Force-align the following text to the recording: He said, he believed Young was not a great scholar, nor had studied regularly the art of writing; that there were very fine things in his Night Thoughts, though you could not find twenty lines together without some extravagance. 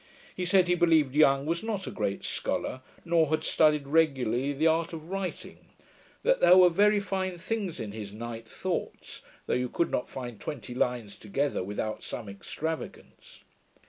He 0.35 0.47
said, 0.47 0.67
he 0.67 0.73
believed 0.73 1.13
Young 1.13 1.45
was 1.45 1.61
not 1.61 1.85
a 1.85 1.91
great 1.91 2.23
scholar, 2.23 2.81
nor 3.05 3.29
had 3.29 3.43
studied 3.43 3.85
regularly 3.85 4.51
the 4.51 4.65
art 4.65 4.93
of 4.93 5.11
writing; 5.11 5.59
that 6.23 6.39
there 6.39 6.57
were 6.57 6.69
very 6.71 6.99
fine 6.99 7.37
things 7.37 7.79
in 7.79 7.91
his 7.91 8.11
Night 8.11 8.49
Thoughts, 8.49 9.21
though 9.45 9.53
you 9.53 9.69
could 9.69 9.91
not 9.91 10.09
find 10.09 10.39
twenty 10.39 10.73
lines 10.73 11.19
together 11.19 11.63
without 11.63 12.01
some 12.03 12.27
extravagance. 12.27 13.43